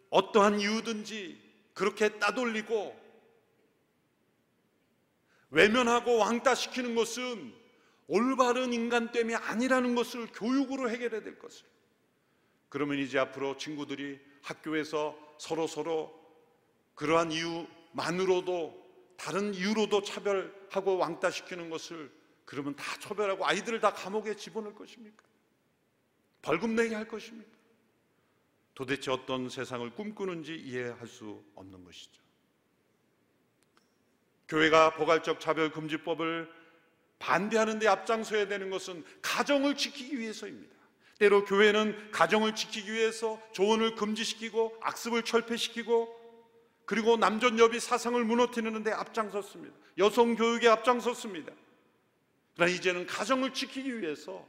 [0.09, 1.38] 어떠한 이유든지
[1.73, 2.97] 그렇게 따돌리고
[5.49, 7.53] 외면하고 왕따시키는 것은
[8.07, 11.67] 올바른 인간됨이 아니라는 것을 교육으로 해결해야 될 것을.
[12.69, 16.17] 그러면 이제 앞으로 친구들이 학교에서 서로 서로
[16.95, 22.12] 그러한 이유만으로도 다른 이유로도 차별하고 왕따시키는 것을
[22.45, 25.23] 그러면 다 처벌하고 아이들을 다 감옥에 집어넣을 것입니까?
[26.41, 27.49] 벌금 내게 할 것입니까?
[28.73, 32.21] 도대체 어떤 세상을 꿈꾸는지 이해할 수 없는 것이죠.
[34.47, 36.51] 교회가 포괄적 차별금지법을
[37.19, 40.79] 반대하는 데 앞장서야 되는 것은 가정을 지키기 위해서입니다.
[41.19, 46.17] 때로 교회는 가정을 지키기 위해서 조언을 금지시키고 악습을 철폐시키고
[46.86, 49.75] 그리고 남존여비 사상을 무너뜨리는 데 앞장섰습니다.
[49.99, 51.51] 여성 교육에 앞장섰습니다.
[52.55, 54.45] 그러나 이제는 가정을 지키기 위해서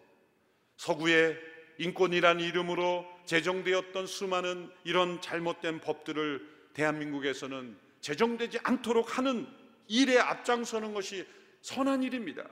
[0.77, 1.37] 서구의
[1.79, 9.47] 인권이라는 이름으로 제정되었던 수많은 이런 잘못된 법들을 대한민국에서는 제정되지 않도록 하는
[9.89, 11.27] 일에 앞장서는 것이
[11.63, 12.45] 선한 일입니다.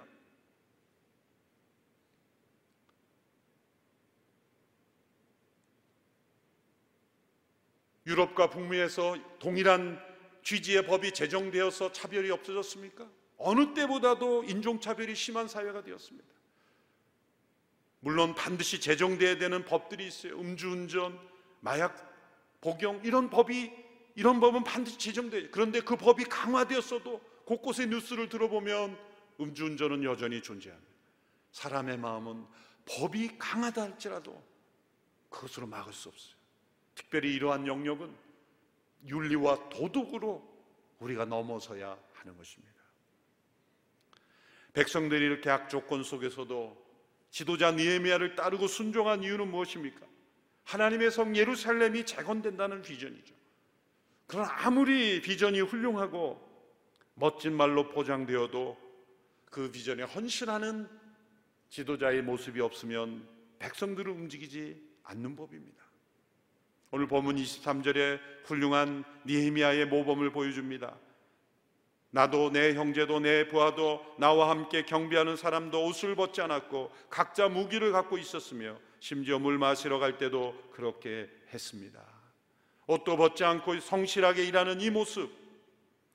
[8.08, 10.02] 유럽과 북미에서 동일한
[10.42, 13.06] 취지의 법이 제정되어서 차별이 없어졌습니까?
[13.36, 16.26] 어느 때보다도 인종차별이 심한 사회가 되었습니다.
[18.00, 20.40] 물론 반드시 제정돼야 되는 법들이 있어요.
[20.40, 21.20] 음주운전,
[21.60, 22.08] 마약
[22.62, 23.70] 복용 이런 법이
[24.14, 25.50] 이런 법은 반드시 제정돼요.
[25.50, 28.98] 그런데 그 법이 강화되었어도 곳곳에 뉴스를 들어보면
[29.38, 30.92] 음주운전은 여전히 존재합니다.
[31.52, 32.44] 사람의 마음은
[32.86, 34.42] 법이 강하다 할지라도
[35.28, 36.37] 그것으로 막을 수 없어요.
[36.98, 38.12] 특별히 이러한 영역은
[39.06, 40.42] 윤리와 도덕으로
[40.98, 42.74] 우리가 넘어서야 하는 것입니다.
[44.72, 46.88] 백성들이 이렇게 악조건 속에서도
[47.30, 50.04] 지도자 니에미아를 따르고 순종한 이유는 무엇입니까?
[50.64, 53.34] 하나님의 성 예루살렘이 재건된다는 비전이죠.
[54.26, 56.46] 그러나 아무리 비전이 훌륭하고
[57.14, 58.76] 멋진 말로 포장되어도
[59.46, 60.88] 그 비전에 헌신하는
[61.70, 63.26] 지도자의 모습이 없으면
[63.60, 65.87] 백성들을 움직이지 않는 법입니다.
[66.90, 70.96] 오늘 본문 23절에 훌륭한 니에미아의 모범을 보여줍니다.
[72.10, 78.16] 나도 내 형제도 내 부하도 나와 함께 경비하는 사람도 옷을 벗지 않았고 각자 무기를 갖고
[78.16, 82.02] 있었으며 심지어 물 마시러 갈 때도 그렇게 했습니다.
[82.86, 85.30] 옷도 벗지 않고 성실하게 일하는 이 모습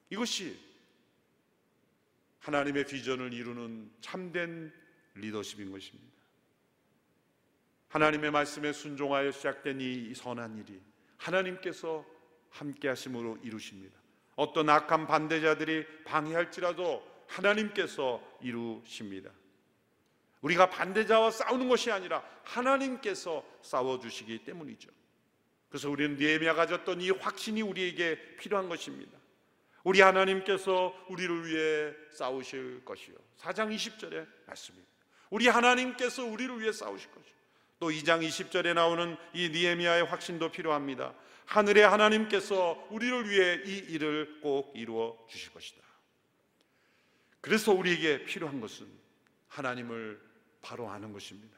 [0.09, 0.59] 이것이
[2.39, 4.73] 하나님의 비전을 이루는 참된
[5.13, 6.12] 리더십인 것입니다.
[7.93, 10.81] 하나님의 말씀에 순종하여 시작된 이 선한 일이
[11.17, 12.03] 하나님께서
[12.49, 13.95] 함께 하심으로 이루십니다.
[14.35, 19.29] 어떤 악한 반대자들이 방해할지라도 하나님께서 이루십니다.
[20.41, 24.89] 우리가 반대자와 싸우는 것이 아니라 하나님께서 싸워 주시기 때문이죠.
[25.69, 29.19] 그래서 우리는 니에미아 가졌던 이 확신이 우리에게 필요한 것입니다.
[29.83, 33.15] 우리 하나님께서 우리를 위해 싸우실 것이요.
[33.37, 34.91] 4장 20절에 말씀입니다.
[35.29, 37.32] 우리 하나님께서 우리를 위해 싸우실 것이요.
[37.83, 41.13] 또 2장 20절에 나오는 이 니에미아의 확신도 필요합니다.
[41.47, 45.81] 하늘의 하나님께서 우리를 위해 이 일을 꼭 이루어 주실 것이다.
[47.41, 48.87] 그래서 우리에게 필요한 것은
[49.49, 50.17] 하나님을
[50.61, 51.57] 바로 아는 것입니다.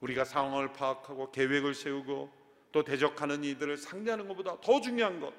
[0.00, 2.32] 우리가 상황을 파악하고 계획을 세우고
[2.72, 5.32] 또 대적하는 이들을 상대하는 것보다 더 중요한 것.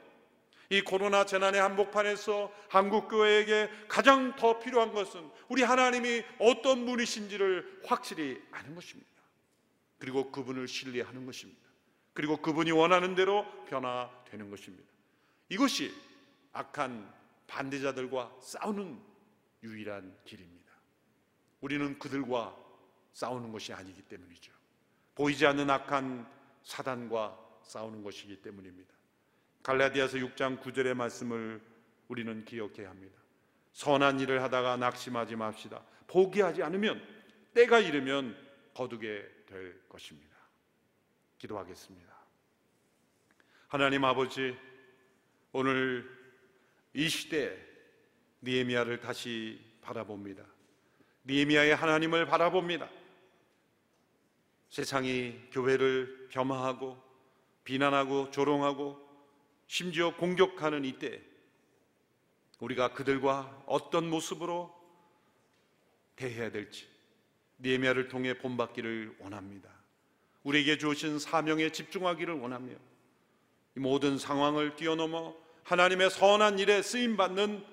[0.69, 8.41] 이 코로나 재난의 한복판에서 한국 교회에게 가장 더 필요한 것은 우리 하나님이 어떤 분이신지를 확실히
[8.51, 9.10] 아는 것입니다.
[10.01, 11.61] 그리고 그분을 신뢰하는 것입니다.
[12.13, 14.89] 그리고 그분이 원하는 대로 변화되는 것입니다.
[15.47, 15.93] 이것이
[16.53, 17.07] 악한
[17.45, 18.99] 반대자들과 싸우는
[19.61, 20.71] 유일한 길입니다.
[21.61, 22.57] 우리는 그들과
[23.13, 24.51] 싸우는 것이 아니기 때문이죠.
[25.13, 26.27] 보이지 않는 악한
[26.63, 28.91] 사단과 싸우는 것이기 때문입니다.
[29.61, 31.61] 갈라디아서 6장 9절의 말씀을
[32.07, 33.21] 우리는 기억해야 합니다.
[33.73, 35.85] 선한 일을 하다가 낙심하지 맙시다.
[36.07, 36.99] 포기하지 않으면
[37.53, 38.35] 때가 이르면
[38.73, 40.37] 거두게 될 것입니다.
[41.37, 42.15] 기도하겠습니다.
[43.67, 44.57] 하나님 아버지,
[45.51, 46.09] 오늘
[46.93, 47.57] 이 시대
[48.41, 50.43] 니에미아를 다시 바라봅니다.
[51.25, 52.89] 니에미아의 하나님을 바라봅니다.
[54.69, 56.97] 세상이 교회를 폄하하고
[57.65, 58.99] 비난하고 조롱하고
[59.67, 61.21] 심지어 공격하는 이때
[62.59, 64.73] 우리가 그들과 어떤 모습으로
[66.15, 66.90] 대해야 될지
[67.61, 69.69] 니에미아를 통해 본받기를 원합니다.
[70.43, 72.73] 우리에게 주신 사명에 집중하기를 원하며
[73.75, 77.63] 모든 상황을 뛰어넘어 하나님의 선한 일에 쓰임 받는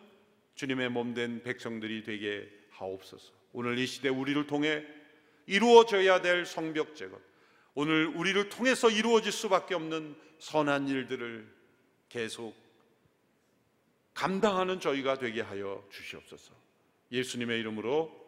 [0.55, 3.33] 주님의 몸된 백성들이 되게 하옵소서.
[3.53, 4.85] 오늘 이 시대 우리를 통해
[5.47, 7.19] 이루어져야 될 성벽 제거,
[7.75, 11.49] 오늘 우리를 통해서 이루어질 수밖에 없는 선한 일들을
[12.09, 12.55] 계속
[14.15, 16.53] 감당하는 저희가 되게 하여 주시옵소서.
[17.13, 18.28] 예수님의 이름으로